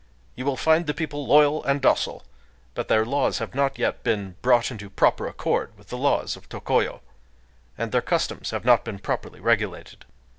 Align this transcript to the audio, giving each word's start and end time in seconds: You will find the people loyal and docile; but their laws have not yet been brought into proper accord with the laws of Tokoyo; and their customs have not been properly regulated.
You 0.33 0.45
will 0.45 0.57
find 0.57 0.87
the 0.87 0.95
people 0.95 1.27
loyal 1.27 1.63
and 1.63 1.79
docile; 1.79 2.25
but 2.73 2.87
their 2.87 3.05
laws 3.05 3.37
have 3.37 3.53
not 3.53 3.77
yet 3.77 4.01
been 4.03 4.35
brought 4.41 4.71
into 4.71 4.89
proper 4.89 5.27
accord 5.27 5.77
with 5.77 5.89
the 5.89 5.95
laws 5.99 6.35
of 6.35 6.49
Tokoyo; 6.49 7.01
and 7.77 7.91
their 7.91 8.01
customs 8.01 8.49
have 8.49 8.65
not 8.65 8.83
been 8.83 8.97
properly 8.97 9.39
regulated. 9.39 10.05